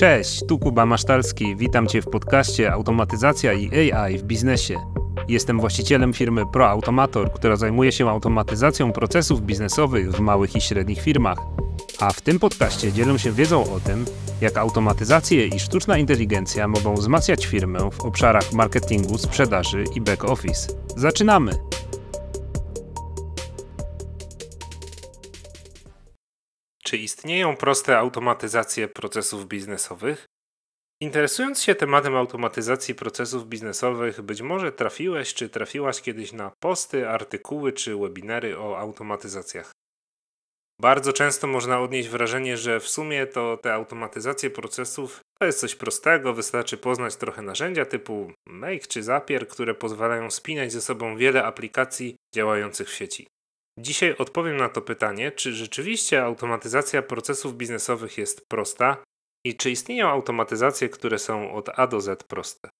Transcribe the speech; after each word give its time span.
Cześć, 0.00 0.46
tu 0.48 0.58
Kuba 0.58 0.86
Masztalski. 0.86 1.56
Witam 1.56 1.86
Cię 1.86 2.02
w 2.02 2.06
podcaście 2.06 2.72
Automatyzacja 2.72 3.52
i 3.52 3.90
AI 3.92 4.18
w 4.18 4.22
biznesie. 4.22 4.76
Jestem 5.28 5.60
właścicielem 5.60 6.12
firmy 6.12 6.42
ProAutomator, 6.52 7.32
która 7.32 7.56
zajmuje 7.56 7.92
się 7.92 8.10
automatyzacją 8.10 8.92
procesów 8.92 9.42
biznesowych 9.42 10.12
w 10.12 10.20
małych 10.20 10.56
i 10.56 10.60
średnich 10.60 11.00
firmach. 11.00 11.38
A 11.98 12.12
w 12.12 12.20
tym 12.20 12.38
podcaście 12.38 12.92
dzielę 12.92 13.18
się 13.18 13.32
wiedzą 13.32 13.74
o 13.74 13.80
tym, 13.80 14.04
jak 14.40 14.56
automatyzacje 14.56 15.46
i 15.46 15.60
sztuczna 15.60 15.98
inteligencja 15.98 16.68
mogą 16.68 16.94
wzmacniać 16.94 17.46
firmę 17.46 17.90
w 17.90 18.00
obszarach 18.00 18.52
marketingu, 18.52 19.18
sprzedaży 19.18 19.84
i 19.94 20.00
back 20.00 20.24
office. 20.24 20.72
Zaczynamy! 20.96 21.69
Czy 26.90 26.96
istnieją 26.96 27.56
proste 27.56 27.98
automatyzacje 27.98 28.88
procesów 28.88 29.48
biznesowych? 29.48 30.26
Interesując 31.00 31.62
się 31.62 31.74
tematem 31.74 32.16
automatyzacji 32.16 32.94
procesów 32.94 33.48
biznesowych, 33.48 34.20
być 34.20 34.42
może 34.42 34.72
trafiłeś 34.72 35.34
czy 35.34 35.48
trafiłaś 35.48 36.02
kiedyś 36.02 36.32
na 36.32 36.52
posty, 36.62 37.08
artykuły 37.08 37.72
czy 37.72 37.96
webinary 37.96 38.58
o 38.58 38.78
automatyzacjach. 38.78 39.72
Bardzo 40.80 41.12
często 41.12 41.46
można 41.46 41.80
odnieść 41.80 42.08
wrażenie, 42.08 42.56
że 42.56 42.80
w 42.80 42.88
sumie 42.88 43.26
to 43.26 43.56
te 43.56 43.74
automatyzacje 43.74 44.50
procesów 44.50 45.20
to 45.38 45.46
jest 45.46 45.60
coś 45.60 45.74
prostego, 45.74 46.34
wystarczy 46.34 46.76
poznać 46.76 47.16
trochę 47.16 47.42
narzędzia 47.42 47.84
typu 47.84 48.32
Make 48.46 48.86
czy 48.86 49.02
Zapier, 49.02 49.48
które 49.48 49.74
pozwalają 49.74 50.30
spinać 50.30 50.72
ze 50.72 50.80
sobą 50.80 51.16
wiele 51.16 51.44
aplikacji 51.44 52.16
działających 52.34 52.88
w 52.88 52.94
sieci. 52.94 53.26
Dzisiaj 53.80 54.16
odpowiem 54.18 54.56
na 54.56 54.68
to 54.68 54.82
pytanie, 54.82 55.32
czy 55.32 55.52
rzeczywiście 55.52 56.22
automatyzacja 56.22 57.02
procesów 57.02 57.54
biznesowych 57.54 58.18
jest 58.18 58.48
prosta 58.48 58.96
i 59.46 59.56
czy 59.56 59.70
istnieją 59.70 60.08
automatyzacje, 60.08 60.88
które 60.88 61.18
są 61.18 61.52
od 61.52 61.68
A 61.68 61.86
do 61.86 62.00
Z 62.00 62.22
proste. 62.22 62.70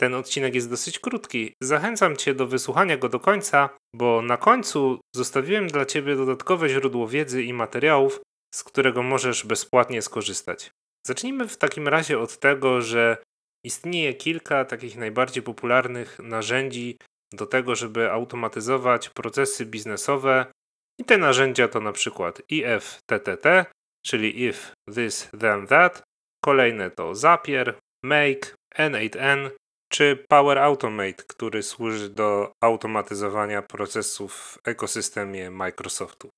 Ten 0.00 0.14
odcinek 0.14 0.54
jest 0.54 0.70
dosyć 0.70 0.98
krótki. 0.98 1.54
Zachęcam 1.62 2.16
Cię 2.16 2.34
do 2.34 2.46
wysłuchania 2.46 2.96
go 2.96 3.08
do 3.08 3.20
końca, 3.20 3.68
bo 3.94 4.22
na 4.22 4.36
końcu 4.36 5.00
zostawiłem 5.16 5.66
dla 5.66 5.86
Ciebie 5.86 6.16
dodatkowe 6.16 6.68
źródło 6.68 7.08
wiedzy 7.08 7.42
i 7.42 7.52
materiałów, 7.52 8.20
z 8.54 8.64
którego 8.64 9.02
możesz 9.02 9.46
bezpłatnie 9.46 10.02
skorzystać. 10.02 10.70
Zacznijmy 11.06 11.48
w 11.48 11.56
takim 11.56 11.88
razie 11.88 12.18
od 12.18 12.38
tego, 12.38 12.82
że 12.82 13.16
istnieje 13.64 14.14
kilka 14.14 14.64
takich 14.64 14.96
najbardziej 14.96 15.42
popularnych 15.42 16.18
narzędzi 16.18 16.98
do 17.32 17.46
tego, 17.46 17.74
żeby 17.74 18.10
automatyzować 18.10 19.08
procesy 19.08 19.66
biznesowe. 19.66 20.46
I 21.00 21.04
te 21.04 21.18
narzędzia 21.18 21.68
to 21.68 21.80
na 21.80 21.92
przykład 21.92 22.42
IFTTT, 22.48 23.66
czyli 24.06 24.44
if, 24.44 24.72
this, 24.94 25.30
then, 25.40 25.66
that. 25.66 26.02
Kolejne 26.44 26.90
to 26.90 27.14
Zapier, 27.14 27.78
Make, 28.04 28.54
N8N 28.78 29.50
czy 29.88 30.24
Power 30.28 30.58
Automate, 30.58 31.24
który 31.28 31.62
służy 31.62 32.08
do 32.08 32.52
automatyzowania 32.60 33.62
procesów 33.62 34.32
w 34.34 34.68
ekosystemie 34.68 35.50
Microsoftu. 35.50 36.28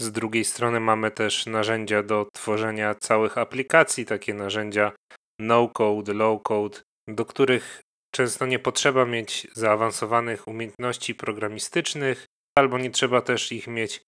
Z 0.00 0.12
drugiej 0.12 0.44
strony 0.44 0.80
mamy 0.80 1.10
też 1.10 1.46
narzędzia 1.46 2.02
do 2.02 2.26
tworzenia 2.34 2.94
całych 2.94 3.38
aplikacji, 3.38 4.06
takie 4.06 4.34
narzędzia 4.34 4.92
no-code, 5.40 6.12
low-code, 6.12 6.82
do 7.08 7.24
których 7.24 7.80
Często 8.14 8.46
nie 8.46 8.58
potrzeba 8.58 9.04
mieć 9.04 9.48
zaawansowanych 9.52 10.48
umiejętności 10.48 11.14
programistycznych, 11.14 12.26
albo 12.58 12.78
nie 12.78 12.90
trzeba 12.90 13.20
też 13.20 13.52
ich 13.52 13.66
mieć 13.66 14.02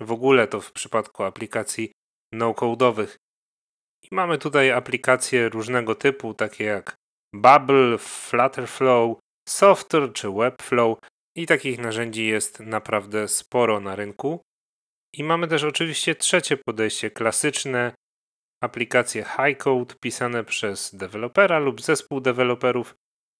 w 0.00 0.12
ogóle, 0.12 0.48
to 0.48 0.60
w 0.60 0.72
przypadku 0.72 1.22
aplikacji 1.22 1.92
no-codowych. 2.32 3.16
I 4.02 4.14
mamy 4.14 4.38
tutaj 4.38 4.70
aplikacje 4.70 5.48
różnego 5.48 5.94
typu, 5.94 6.34
takie 6.34 6.64
jak 6.64 6.94
Bubble, 7.34 7.98
Flutterflow, 7.98 9.18
Software 9.48 10.12
czy 10.12 10.30
Webflow 10.30 10.98
i 11.36 11.46
takich 11.46 11.78
narzędzi 11.78 12.26
jest 12.26 12.60
naprawdę 12.60 13.28
sporo 13.28 13.80
na 13.80 13.96
rynku. 13.96 14.42
I 15.16 15.24
mamy 15.24 15.48
też 15.48 15.64
oczywiście 15.64 16.14
trzecie 16.14 16.56
podejście, 16.56 17.10
klasyczne 17.10 17.94
aplikacje 18.62 19.24
high 19.24 19.58
code 19.58 19.94
pisane 20.00 20.44
przez 20.44 20.94
dewelopera 20.94 21.58
lub 21.58 21.80
zespół 21.80 22.20
deweloperów, 22.20 22.94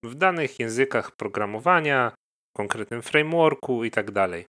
w 0.04 0.14
danych 0.14 0.60
językach 0.60 1.10
programowania, 1.10 2.12
konkretnym 2.56 3.02
frameworku 3.02 3.84
itd. 3.84 4.12
Tak 4.12 4.44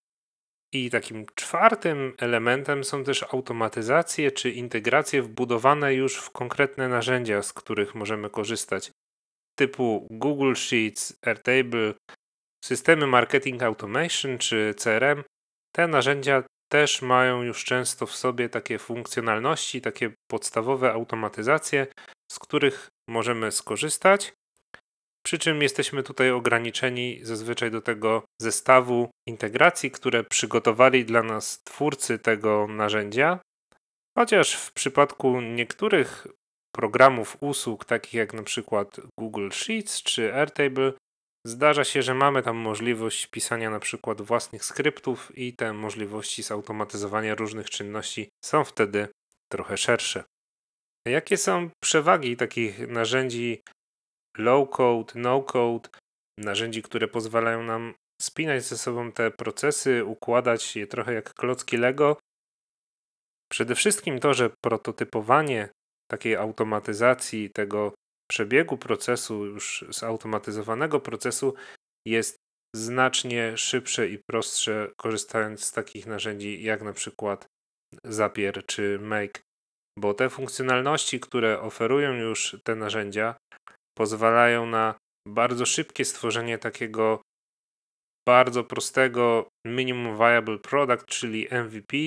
I 0.74 0.90
takim 0.90 1.26
czwartym 1.36 2.14
elementem 2.18 2.84
są 2.84 3.04
też 3.04 3.24
automatyzacje 3.24 4.32
czy 4.32 4.52
integracje 4.52 5.22
wbudowane 5.22 5.94
już 5.94 6.18
w 6.18 6.30
konkretne 6.30 6.88
narzędzia, 6.88 7.44
z 7.44 7.54
których 7.54 7.96
możemy 7.96 8.30
korzystać, 8.30 8.92
typu 9.56 10.08
Google 10.12 10.54
Sheets, 10.56 11.18
Airtable, 11.22 11.94
systemy 12.66 13.08
marketing 13.08 13.64
automation 13.64 14.38
czy 14.38 14.74
CRM. 14.78 15.24
Te 15.76 15.88
narzędzia 15.88 16.44
też 16.72 17.02
mają 17.02 17.44
już 17.44 17.64
często 17.64 18.06
w 18.06 18.16
sobie 18.16 18.50
takie 18.50 18.80
funkcjonalności, 18.80 19.82
takie 19.82 20.14
podstawowe 20.32 20.94
automatyzacje, 20.94 21.88
z 22.32 22.40
których 22.40 22.88
możemy 23.10 23.52
skorzystać 23.52 24.34
przy 25.26 25.40
czym 25.40 25.62
jesteśmy 25.62 26.04
tutaj 26.04 26.32
ograniczeni 26.32 27.20
zazwyczaj 27.24 27.72
do 27.72 27.82
tego 27.82 28.24
zestawu 28.42 29.10
integracji, 29.28 29.92
które 29.92 30.24
przygotowali 30.24 31.06
dla 31.06 31.24
nas 31.24 31.62
twórcy 31.64 32.20
tego 32.20 32.68
narzędzia. 32.68 33.40
Chociaż 34.18 34.56
w 34.56 34.74
przypadku 34.74 35.42
niektórych 35.42 36.28
programów 36.76 37.38
usług, 37.40 37.86
takich 37.86 38.14
jak 38.14 38.34
na 38.34 38.44
przykład 38.44 39.02
Google 39.20 39.50
Sheets 39.52 40.04
czy 40.04 40.34
Airtable, 40.34 40.94
zdarza 41.46 41.84
się, 41.84 42.02
że 42.02 42.14
mamy 42.14 42.44
tam 42.44 42.58
możliwość 42.58 43.28
pisania 43.28 43.70
na 43.70 43.80
przykład 43.80 44.22
własnych 44.22 44.66
skryptów 44.66 45.38
i 45.38 45.54
te 45.54 45.74
możliwości 45.74 46.44
zautomatyzowania 46.44 47.36
różnych 47.36 47.70
czynności 47.70 48.30
są 48.46 48.64
wtedy 48.64 49.08
trochę 49.52 49.78
szersze. 49.78 50.24
Jakie 51.08 51.38
są 51.38 51.70
przewagi 51.84 52.38
takich 52.38 52.88
narzędzi 52.88 53.62
low 54.38 54.70
code, 54.70 55.14
no 55.16 55.42
code, 55.42 55.90
narzędzi, 56.40 56.82
które 56.82 57.08
pozwalają 57.08 57.64
nam 57.64 57.94
spinać 58.22 58.64
ze 58.64 58.78
sobą 58.78 59.12
te 59.12 59.32
procesy, 59.32 60.06
układać 60.06 60.76
je 60.76 60.88
trochę 60.88 61.14
jak 61.14 61.34
klocki 61.34 61.78
Lego. 61.78 62.18
Przede 63.52 63.76
wszystkim 63.76 64.20
to, 64.20 64.34
że 64.34 64.50
prototypowanie 64.64 65.70
takiej 66.12 66.36
automatyzacji 66.36 67.50
tego 67.50 67.94
przebiegu 68.32 68.78
procesu, 68.78 69.46
już 69.46 69.86
zautomatyzowanego 69.90 71.00
procesu, 71.00 71.54
jest 72.08 72.36
znacznie 72.76 73.58
szybsze 73.58 74.08
i 74.08 74.20
prostsze, 74.30 74.92
korzystając 74.98 75.66
z 75.66 75.72
takich 75.72 76.08
narzędzi 76.08 76.64
jak 76.64 76.82
na 76.82 76.94
przykład 76.94 77.48
Zapier 78.04 78.66
czy 78.66 79.00
Make, 79.00 79.42
bo 80.00 80.14
te 80.14 80.30
funkcjonalności, 80.30 81.20
które 81.20 81.62
oferują 81.62 82.14
już 82.14 82.58
te 82.64 82.76
narzędzia, 82.76 83.36
pozwalają 84.02 84.66
na 84.66 84.96
bardzo 85.28 85.66
szybkie 85.66 86.06
stworzenie 86.06 86.58
takiego 86.58 87.22
bardzo 88.28 88.64
prostego 88.64 89.48
Minimum 89.68 90.18
Viable 90.18 90.60
Product, 90.60 91.06
czyli 91.06 91.48
MVP, 91.52 91.98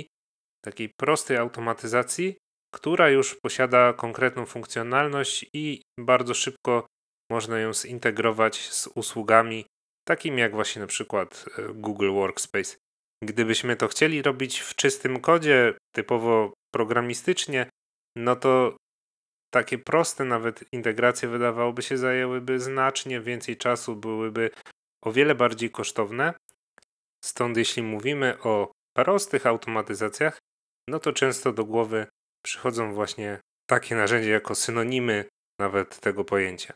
takiej 0.65 0.89
prostej 1.01 1.37
automatyzacji, 1.37 2.37
która 2.75 3.09
już 3.09 3.37
posiada 3.43 3.93
konkretną 3.93 4.47
funkcjonalność 4.47 5.47
i 5.53 5.83
bardzo 6.01 6.35
szybko 6.35 6.87
można 7.33 7.59
ją 7.59 7.73
zintegrować 7.75 8.73
z 8.73 8.87
usługami 8.87 9.67
takimi 10.09 10.41
jak 10.41 10.55
właśnie 10.55 10.81
na 10.81 10.89
przykład 10.89 11.45
e, 11.59 11.63
Google 11.75 12.13
Workspace. 12.13 12.77
Gdybyśmy 13.25 13.77
to 13.77 13.89
chcieli 13.89 14.23
robić 14.23 14.61
w 14.61 14.75
czystym 14.75 15.21
kodzie, 15.21 15.75
typowo 15.95 16.53
programistycznie, 16.75 17.71
no 18.17 18.37
to 18.37 18.77
takie 19.55 19.79
proste 19.79 20.25
nawet 20.25 20.65
integracje 20.73 21.29
wydawałoby 21.29 21.83
się 21.83 21.97
zajęłyby 21.97 22.61
znacznie 22.61 23.21
więcej 23.21 23.57
czasu, 23.57 23.97
byłyby 23.97 24.51
o 25.05 25.13
wiele 25.13 25.35
bardziej 25.35 25.71
kosztowne. 25.71 26.35
Stąd 27.25 27.57
jeśli 27.57 27.83
mówimy 27.83 28.43
o 28.43 28.73
prostych 28.97 29.47
automatyzacjach, 29.47 30.39
no 30.89 30.99
to 30.99 31.13
często 31.13 31.53
do 31.53 31.65
głowy 31.65 32.07
przychodzą 32.45 32.95
właśnie 32.95 33.41
takie 33.71 33.95
narzędzia 33.95 34.31
jako 34.31 34.55
synonimy 34.55 35.25
nawet 35.61 36.01
tego 36.01 36.25
pojęcia. 36.25 36.75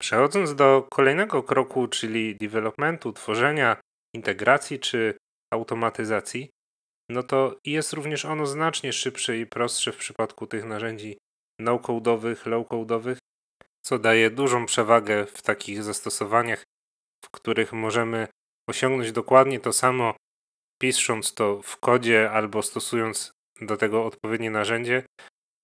Przechodząc 0.00 0.54
do 0.54 0.86
kolejnego 0.90 1.42
kroku, 1.42 1.88
czyli 1.88 2.36
developmentu, 2.36 3.12
tworzenia, 3.12 3.76
integracji 4.14 4.78
czy 4.78 5.14
automatyzacji, 5.52 6.50
no 7.10 7.22
to 7.22 7.56
jest 7.64 7.92
również 7.92 8.24
ono 8.24 8.46
znacznie 8.46 8.92
szybsze 8.92 9.38
i 9.38 9.46
prostsze 9.46 9.92
w 9.92 9.96
przypadku 9.96 10.46
tych 10.46 10.64
narzędzi 10.64 11.18
no-codowych, 11.60 12.46
low-codowych, 12.46 13.18
co 13.82 13.98
daje 13.98 14.30
dużą 14.30 14.66
przewagę 14.66 15.26
w 15.26 15.42
takich 15.42 15.82
zastosowaniach, 15.82 16.62
w 17.24 17.30
których 17.30 17.72
możemy 17.72 18.28
osiągnąć 18.68 19.12
dokładnie 19.12 19.60
to 19.60 19.72
samo, 19.72 20.14
pisząc 20.80 21.34
to 21.34 21.62
w 21.62 21.76
kodzie 21.76 22.30
albo 22.30 22.62
stosując 22.62 23.32
do 23.60 23.76
tego 23.76 24.06
odpowiednie 24.06 24.50
narzędzie, 24.50 25.02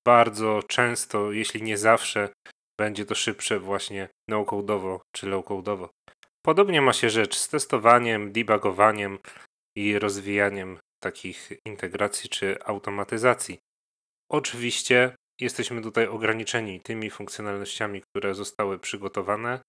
bardzo 0.07 0.63
często, 0.69 1.33
jeśli 1.33 1.63
nie 1.63 1.79
zawsze, 1.79 2.29
będzie 2.81 3.05
to 3.07 3.15
szybsze 3.15 3.59
właśnie 3.59 4.09
no-codowo 4.29 5.01
czy 5.15 5.27
low-codowo. 5.27 5.89
Podobnie 6.47 6.83
ma 6.83 6.93
się 6.93 7.11
rzecz 7.11 7.37
z 7.37 7.49
testowaniem, 7.49 8.33
debugowaniem 8.33 9.19
i 9.77 9.99
rozwijaniem 9.99 10.79
takich 11.03 11.51
integracji 11.67 12.31
czy 12.31 12.65
automatyzacji. 12.65 13.59
Oczywiście 14.31 15.17
jesteśmy 15.41 15.83
tutaj 15.83 16.07
ograniczeni 16.07 16.81
tymi 16.81 17.11
funkcjonalnościami, 17.11 18.03
które 18.03 18.35
zostały 18.35 18.79
przygotowane. 18.79 19.61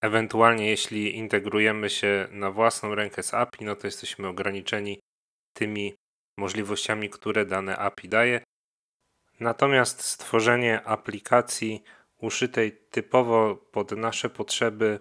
Ewentualnie, 0.00 0.70
jeśli 0.70 1.16
integrujemy 1.16 1.90
się 1.90 2.28
na 2.30 2.50
własną 2.50 2.94
rękę 2.94 3.22
z 3.22 3.34
API, 3.34 3.64
no 3.64 3.76
to 3.76 3.86
jesteśmy 3.86 4.28
ograniczeni 4.28 5.00
tymi 5.52 5.94
możliwościami, 6.36 7.10
które 7.10 7.46
dane 7.46 7.78
API 7.78 8.08
daje. 8.08 8.40
Natomiast 9.40 10.02
stworzenie 10.02 10.82
aplikacji 10.82 11.82
uszytej 12.18 12.72
typowo 12.90 13.56
pod 13.56 13.92
nasze 13.92 14.30
potrzeby 14.30 15.00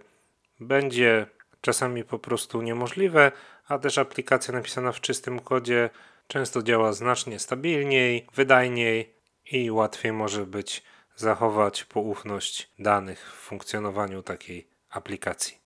będzie 0.59 1.27
czasami 1.61 2.03
po 2.03 2.19
prostu 2.19 2.61
niemożliwe, 2.61 3.31
a 3.67 3.79
też 3.79 3.97
aplikacja 3.97 4.53
napisana 4.53 4.91
w 4.91 5.01
czystym 5.01 5.39
kodzie 5.39 5.89
często 6.27 6.63
działa 6.63 6.93
znacznie 6.93 7.39
stabilniej, 7.39 8.27
wydajniej 8.35 9.14
i 9.51 9.71
łatwiej 9.71 10.13
może 10.13 10.45
być 10.45 10.83
zachować 11.15 11.83
poufność 11.83 12.69
danych 12.79 13.19
w 13.19 13.35
funkcjonowaniu 13.35 14.23
takiej 14.23 14.67
aplikacji. 14.89 15.57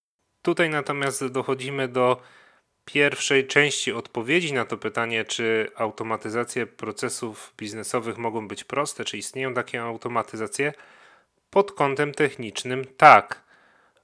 Tutaj 0.41 0.69
natomiast 0.69 1.27
dochodzimy 1.27 1.87
do 1.87 2.21
pierwszej 2.85 3.47
części 3.47 3.93
odpowiedzi 3.93 4.53
na 4.53 4.65
to 4.65 4.77
pytanie, 4.77 5.25
czy 5.25 5.71
automatyzacje 5.75 6.67
procesów 6.67 7.53
biznesowych 7.57 8.17
mogą 8.17 8.47
być 8.47 8.63
proste, 8.63 9.05
czy 9.05 9.17
istnieją 9.17 9.53
takie 9.53 9.81
automatyzacje. 9.81 10.73
Pod 11.49 11.71
kątem 11.71 12.13
technicznym 12.13 12.85
tak. 12.97 13.49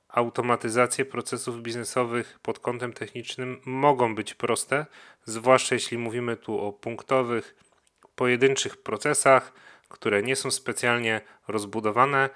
Automatyzacje 0.09 1.05
procesów 1.05 1.61
biznesowych 1.61 2.39
pod 2.41 2.59
kątem 2.59 2.93
technicznym 2.93 3.61
mogą 3.65 4.15
być 4.15 4.33
proste, 4.33 4.85
zwłaszcza 5.25 5.75
jeśli 5.75 5.97
mówimy 5.97 6.37
tu 6.37 6.59
o 6.59 6.73
punktowych, 6.73 7.55
pojedynczych 8.15 8.77
procesach, 8.77 9.53
które 9.89 10.23
nie 10.23 10.35
są 10.35 10.51
specjalnie 10.51 11.21
rozbudowane, 11.47 12.29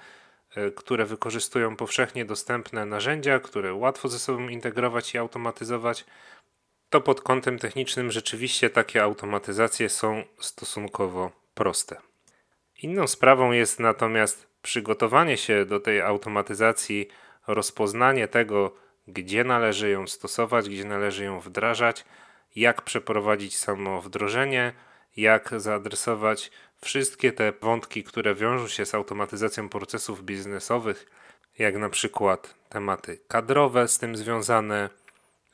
e, 0.56 0.70
które 0.70 1.04
wykorzystują 1.04 1.76
powszechnie 1.76 2.24
dostępne 2.24 2.86
narzędzia, 2.86 3.40
które 3.40 3.74
łatwo 3.74 4.08
ze 4.08 4.18
sobą 4.18 4.48
integrować 4.48 5.14
i 5.14 5.18
automatyzować, 5.18 6.04
to 6.90 7.00
pod 7.00 7.20
kątem 7.20 7.58
technicznym 7.58 8.10
rzeczywiście 8.10 8.70
takie 8.70 9.02
automatyzacje 9.02 9.88
są 9.88 10.24
stosunkowo 10.38 11.30
proste. 11.54 11.96
Inną 12.82 13.06
sprawą 13.06 13.52
jest 13.52 13.80
natomiast 13.80 14.46
przygotowanie 14.62 15.36
się 15.36 15.64
do 15.64 15.80
tej 15.80 16.00
automatyzacji, 16.00 17.08
rozpoznanie 17.46 18.28
tego, 18.28 18.74
gdzie 19.08 19.44
należy 19.44 19.90
ją 19.90 20.06
stosować, 20.06 20.68
gdzie 20.68 20.84
należy 20.84 21.24
ją 21.24 21.40
wdrażać, 21.40 22.04
jak 22.56 22.82
przeprowadzić 22.82 23.58
samo 23.58 24.02
wdrożenie, 24.02 24.72
jak 25.16 25.50
zaadresować 25.56 26.50
wszystkie 26.80 27.32
te 27.32 27.52
wątki, 27.52 28.04
które 28.04 28.34
wiążą 28.34 28.68
się 28.68 28.86
z 28.86 28.94
automatyzacją 28.94 29.68
procesów 29.68 30.24
biznesowych, 30.24 31.06
jak 31.58 31.76
na 31.76 31.88
przykład 31.88 32.54
tematy 32.68 33.18
kadrowe 33.28 33.88
z 33.88 33.98
tym 33.98 34.16
związane, 34.16 34.90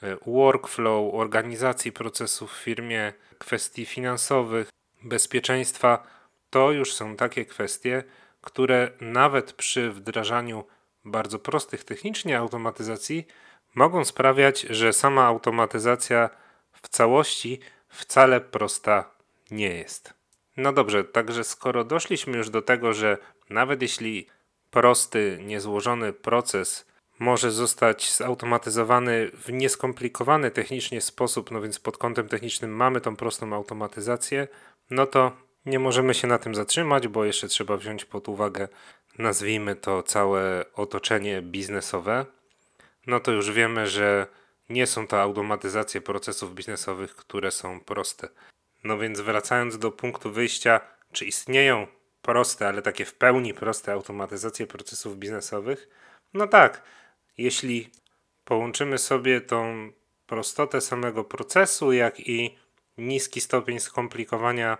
e, 0.02 0.16
workflow, 0.26 1.14
organizacji 1.14 1.92
procesów 1.92 2.52
w 2.52 2.62
firmie, 2.62 3.12
kwestii 3.38 3.86
finansowych, 3.86 4.68
bezpieczeństwa, 5.02 6.06
to 6.50 6.72
już 6.72 6.94
są 6.94 7.16
takie 7.16 7.44
kwestie, 7.44 8.04
które 8.40 8.90
nawet 9.00 9.52
przy 9.52 9.90
wdrażaniu 9.90 10.64
bardzo 11.04 11.38
prostych 11.38 11.84
technicznie 11.84 12.38
automatyzacji 12.38 13.26
mogą 13.74 14.04
sprawiać, 14.04 14.60
że 14.60 14.92
sama 14.92 15.24
automatyzacja 15.24 16.30
w 16.72 16.88
całości 16.88 17.60
wcale 17.88 18.40
prosta 18.40 19.15
nie 19.50 19.68
jest. 19.68 20.14
No 20.56 20.72
dobrze, 20.72 21.04
także 21.04 21.44
skoro 21.44 21.84
doszliśmy 21.84 22.38
już 22.38 22.50
do 22.50 22.62
tego, 22.62 22.94
że 22.94 23.18
nawet 23.50 23.82
jeśli 23.82 24.26
prosty, 24.70 25.38
niezłożony 25.42 26.12
proces 26.12 26.86
może 27.18 27.50
zostać 27.50 28.12
zautomatyzowany 28.16 29.30
w 29.34 29.52
nieskomplikowany 29.52 30.50
technicznie 30.50 31.00
sposób, 31.00 31.50
no 31.50 31.60
więc 31.60 31.78
pod 31.78 31.98
kątem 31.98 32.28
technicznym 32.28 32.70
mamy 32.70 33.00
tą 33.00 33.16
prostą 33.16 33.54
automatyzację, 33.54 34.48
no 34.90 35.06
to 35.06 35.32
nie 35.66 35.78
możemy 35.78 36.14
się 36.14 36.28
na 36.28 36.38
tym 36.38 36.54
zatrzymać, 36.54 37.08
bo 37.08 37.24
jeszcze 37.24 37.48
trzeba 37.48 37.76
wziąć 37.76 38.04
pod 38.04 38.28
uwagę, 38.28 38.68
nazwijmy 39.18 39.76
to 39.76 40.02
całe 40.02 40.64
otoczenie 40.74 41.42
biznesowe. 41.42 42.26
No 43.06 43.20
to 43.20 43.32
już 43.32 43.50
wiemy, 43.52 43.86
że 43.86 44.26
nie 44.68 44.86
są 44.86 45.06
to 45.06 45.22
automatyzacje 45.22 46.00
procesów 46.00 46.54
biznesowych, 46.54 47.16
które 47.16 47.50
są 47.50 47.80
proste. 47.80 48.28
No 48.86 48.98
więc 48.98 49.20
wracając 49.20 49.78
do 49.78 49.92
punktu 49.92 50.32
wyjścia, 50.32 50.80
czy 51.12 51.24
istnieją 51.24 51.86
proste, 52.22 52.68
ale 52.68 52.82
takie 52.82 53.04
w 53.04 53.14
pełni 53.14 53.54
proste 53.54 53.92
automatyzacje 53.92 54.66
procesów 54.66 55.18
biznesowych? 55.18 55.88
No 56.34 56.46
tak, 56.46 56.82
jeśli 57.38 57.90
połączymy 58.44 58.98
sobie 58.98 59.40
tą 59.40 59.90
prostotę 60.26 60.80
samego 60.80 61.24
procesu, 61.24 61.92
jak 61.92 62.20
i 62.20 62.56
niski 62.98 63.40
stopień 63.40 63.80
skomplikowania 63.80 64.78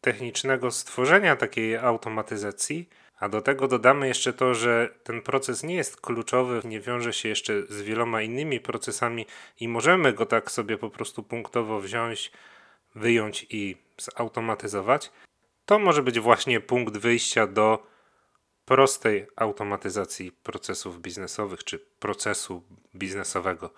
technicznego 0.00 0.70
stworzenia 0.70 1.36
takiej 1.36 1.76
automatyzacji, 1.76 2.88
a 3.18 3.28
do 3.28 3.42
tego 3.42 3.68
dodamy 3.68 4.08
jeszcze 4.08 4.32
to, 4.32 4.54
że 4.54 4.88
ten 5.04 5.22
proces 5.22 5.62
nie 5.62 5.74
jest 5.74 6.00
kluczowy, 6.00 6.60
nie 6.64 6.80
wiąże 6.80 7.12
się 7.12 7.28
jeszcze 7.28 7.62
z 7.62 7.82
wieloma 7.82 8.22
innymi 8.22 8.60
procesami 8.60 9.26
i 9.60 9.68
możemy 9.68 10.12
go 10.12 10.26
tak 10.26 10.50
sobie 10.50 10.78
po 10.78 10.90
prostu 10.90 11.22
punktowo 11.22 11.80
wziąć, 11.80 12.32
wyjąć 12.94 13.46
i 13.50 13.76
zautomatyzować, 13.98 15.10
to 15.66 15.78
może 15.78 16.02
być 16.02 16.20
właśnie 16.20 16.60
punkt 16.60 16.96
wyjścia 16.96 17.46
do 17.46 17.86
prostej 18.64 19.26
automatyzacji 19.36 20.32
procesów 20.32 21.00
biznesowych 21.00 21.64
czy 21.64 21.78
procesu 21.78 22.62
biznesowego. 22.94 23.70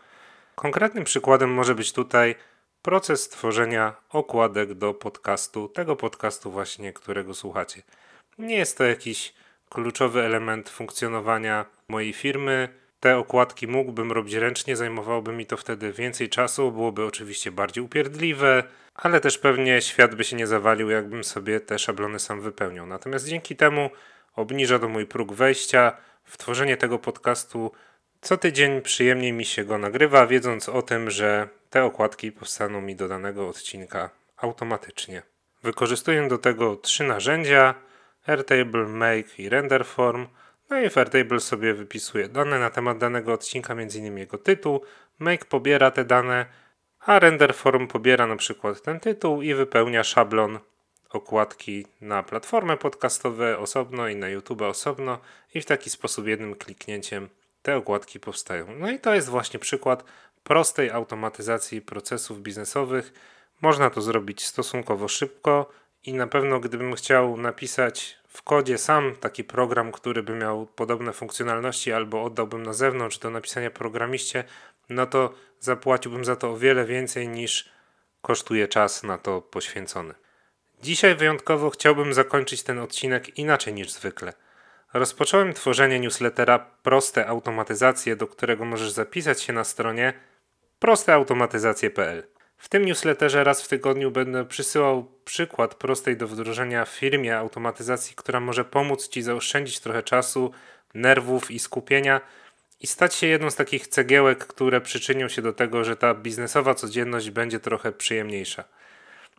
Konkretnym 0.55 1.05
przykładem 1.05 1.50
może 1.50 1.75
być 1.75 1.93
tutaj 1.93 2.35
proces 2.82 3.29
tworzenia 3.29 3.94
okładek 4.09 4.75
do 4.75 4.94
podcastu, 4.94 5.69
tego 5.69 5.97
podcastu 5.97 6.50
właśnie, 6.50 6.93
którego 6.93 7.35
słuchacie. 7.35 7.82
Nie 8.38 8.56
jest 8.56 8.79
to 8.79 8.85
jakiś 8.85 9.35
kluczowy 9.69 10.23
element 10.23 10.70
funkcjonowania 10.70 11.67
mojej 11.89 12.13
firmy. 12.13 12.81
Te 13.03 13.19
okładki 13.19 13.67
mógłbym 13.67 14.13
robić 14.13 14.35
ręcznie, 14.35 14.77
zajmowałoby 14.77 15.32
mi 15.32 15.47
to 15.47 15.56
wtedy 15.56 15.93
więcej 15.93 16.29
czasu, 16.29 16.73
byłoby 16.73 17.05
oczywiście 17.05 17.53
bardziej 17.53 17.85
upierdliwe, 17.85 18.65
ale 18.94 19.21
też 19.21 19.39
pewnie 19.39 19.81
świat 19.81 20.15
by 20.15 20.25
się 20.25 20.37
nie 20.37 20.47
zawalił, 20.47 20.91
jakbym 20.91 21.25
sobie 21.25 21.61
te 21.61 21.79
szablony 21.79 22.19
sam 22.19 22.41
wypełniał. 22.41 22.87
Natomiast 22.87 23.29
dzięki 23.29 23.56
temu 23.56 23.91
obniża 24.37 24.79
to 24.79 24.89
mój 24.89 25.06
próg 25.06 25.32
wejścia 25.32 25.97
w 26.25 26.39
tworzenie 26.39 26.77
tego 26.77 26.99
podcastu. 26.99 27.73
Co 28.21 28.37
tydzień 28.37 28.82
przyjemniej 28.82 29.32
mi 29.32 29.44
się 29.44 29.65
go 29.65 29.79
nagrywa, 29.79 30.27
wiedząc 30.27 30.69
o 30.69 30.82
tym, 30.82 31.11
że 31.11 31.49
te 31.71 31.85
okładki 31.85 32.32
powstaną 32.32 32.81
mi 32.81 32.97
do 32.97 33.09
danego 33.09 33.49
odcinka 33.49 34.11
automatycznie. 34.37 35.23
Wykorzystuję 35.63 36.29
do 36.29 36.39
tego 36.39 36.77
trzy 36.77 37.05
narzędzia: 37.05 37.75
Airtable, 38.27 38.87
Make 38.87 39.39
i 39.39 39.49
RenderForm. 39.49 40.27
No 40.71 40.81
i 40.81 40.85
Airtable 40.85 41.41
sobie 41.41 41.75
wypisuję 41.75 42.29
dane 42.29 42.59
na 42.59 42.71
temat 42.71 42.99
danego 42.99 43.33
odcinka, 43.33 43.73
m.in. 43.73 44.19
jego 44.19 44.39
tytuł. 44.39 44.81
Make 45.19 45.45
pobiera 45.45 45.91
te 45.91 46.05
dane 46.05 46.47
a 47.07 47.19
RenderForm 47.19 47.87
pobiera 47.87 48.27
na 48.27 48.37
przykład 48.37 48.83
ten 48.83 49.01
tytuł 49.01 49.43
i 49.43 49.55
wypełnia 49.55 50.05
szablon 50.05 50.59
okładki 51.11 51.87
na 52.01 52.23
platformę 52.23 52.77
podcastowe 52.77 53.59
osobno 53.59 54.09
i 54.09 54.17
na 54.17 54.29
YouTube 54.29 54.63
osobno 54.63 55.19
i 55.55 55.61
w 55.61 55.67
taki 55.67 55.91
sposób 55.91 56.27
jednym 56.27 56.55
kliknięciem 56.55 57.29
te 57.63 57.77
okładki 57.77 58.21
powstają. 58.21 58.67
No 58.79 58.91
i 58.91 58.99
to 58.99 59.15
jest 59.15 59.29
właśnie 59.29 59.61
przykład 59.61 60.05
prostej 60.45 60.91
automatyzacji 60.91 61.81
procesów 61.81 62.43
biznesowych. 62.43 63.13
Można 63.61 63.91
to 63.91 64.03
zrobić 64.03 64.47
stosunkowo 64.47 65.09
szybko 65.09 65.71
i 66.05 66.15
na 66.15 66.27
pewno 66.27 66.61
gdybym 66.61 66.95
chciał 66.95 67.37
napisać 67.37 68.19
w 68.32 68.43
kodzie 68.43 68.79
sam 68.79 69.17
taki 69.20 69.44
program, 69.44 69.93
który 69.93 70.22
by 70.22 70.34
miał 70.34 70.67
podobne 70.67 71.12
funkcjonalności 71.12 71.93
albo 71.93 72.24
oddałbym 72.24 72.62
na 72.62 72.72
zewnątrz 72.72 73.19
do 73.19 73.31
napisania 73.31 73.70
programiście, 73.70 74.44
no 74.89 75.06
to 75.06 75.34
zapłaciłbym 75.60 76.24
za 76.24 76.36
to 76.36 76.51
o 76.51 76.56
wiele 76.56 76.84
więcej 76.84 77.29
niż 77.29 77.69
kosztuje 78.22 78.69
czas 78.69 79.03
na 79.03 79.19
to 79.19 79.41
poświęcony. 79.41 80.15
Dzisiaj 80.82 81.17
wyjątkowo 81.17 81.70
chciałbym 81.70 82.15
zakończyć 82.15 82.62
ten 82.62 82.79
odcinek 82.79 83.39
inaczej 83.39 83.74
niż 83.74 83.91
zwykle. 83.91 84.32
Rozpocząłem 84.94 85.55
tworzenie 85.55 86.01
newslettera 86.01 86.58
Proste 86.58 87.27
Automatyzacje, 87.27 88.17
do 88.17 88.27
którego 88.27 88.65
możesz 88.65 88.91
zapisać 88.91 89.43
się 89.43 89.53
na 89.53 89.65
stronie 89.65 90.12
prosteautomatyzacje.pl. 90.79 92.31
W 92.63 92.69
tym 92.69 92.85
newsletterze 92.85 93.45
raz 93.45 93.63
w 93.63 93.69
tygodniu 93.69 94.11
będę 94.11 94.45
przysyłał 94.45 95.05
przykład 95.25 95.75
prostej 95.75 96.17
do 96.17 96.29
wdrożenia 96.29 96.85
w 96.85 96.89
firmie 96.89 97.37
automatyzacji, 97.37 98.17
która 98.17 98.41
może 98.41 98.65
pomóc 98.65 99.09
Ci 99.09 99.23
zaoszczędzić 99.23 99.81
trochę 99.81 100.03
czasu, 100.03 100.51
nerwów 100.95 101.51
i 101.51 101.59
skupienia 101.59 102.21
i 102.81 102.87
stać 102.87 103.15
się 103.15 103.27
jedną 103.27 103.51
z 103.51 103.57
takich 103.57 103.87
cegiełek, 103.89 104.47
które 104.47 104.81
przyczynią 104.81 105.29
się 105.29 105.43
do 105.43 105.53
tego, 105.53 105.85
że 105.85 105.97
ta 105.97 106.15
biznesowa 106.15 106.75
codzienność 106.75 107.31
będzie 107.31 107.61
trochę 107.61 107.93
przyjemniejsza. 107.93 108.65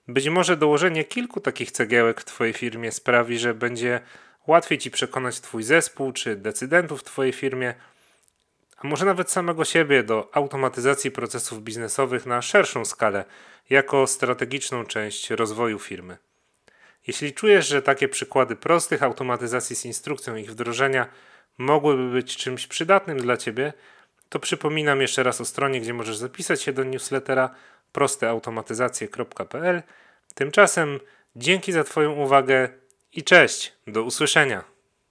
Być 0.08 0.30
może 0.30 0.58
dołożenie 0.58 1.03
kilku 1.03 1.39
takich 1.39 1.72
cegiełek 1.72 2.22
w 2.22 2.25
Twojej 2.25 2.53
firmie 2.53 2.92
sprawi, 2.92 3.39
że 3.39 3.53
będzie 3.53 4.00
łatwiej 4.48 4.77
Ci 4.77 4.92
przekonać 4.92 5.42
Twój 5.42 5.63
zespół 5.63 6.12
czy 6.12 6.36
decydentów 6.36 7.01
w 7.01 7.03
Twojej 7.03 7.34
firmie, 7.34 7.74
a 8.83 8.87
może 8.87 9.05
nawet 9.05 9.31
samego 9.31 9.65
siebie 9.65 10.03
do 10.03 10.29
automatyzacji 10.31 11.11
procesów 11.11 11.63
biznesowych 11.63 12.25
na 12.25 12.41
szerszą 12.41 12.85
skalę, 12.85 13.25
jako 13.69 14.07
strategiczną 14.07 14.85
część 14.85 15.29
rozwoju 15.29 15.79
firmy. 15.79 16.17
Jeśli 17.07 17.33
czujesz, 17.33 17.67
że 17.67 17.81
takie 17.81 18.07
przykłady 18.07 18.55
prostych 18.55 19.03
automatyzacji 19.03 19.75
z 19.75 19.85
instrukcją 19.85 20.35
ich 20.35 20.51
wdrożenia 20.51 21.07
mogłyby 21.57 22.11
być 22.11 22.37
czymś 22.37 22.67
przydatnym 22.67 23.17
dla 23.17 23.37
Ciebie, 23.37 23.73
to 24.29 24.39
przypominam 24.39 25.01
jeszcze 25.01 25.23
raz 25.23 25.41
o 25.41 25.45
stronie, 25.45 25.81
gdzie 25.81 25.93
możesz 25.93 26.17
zapisać 26.17 26.61
się 26.61 26.73
do 26.73 26.83
newslettera 26.83 27.55
prosteautomatyzacje.pl. 27.91 29.83
Tymczasem 30.35 30.99
dzięki 31.35 31.71
za 31.71 31.83
Twoją 31.83 32.11
uwagę 32.11 32.69
i 33.13 33.23
cześć, 33.23 33.73
do 33.87 34.03
usłyszenia. 34.03 34.73